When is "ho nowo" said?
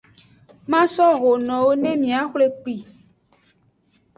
1.19-1.69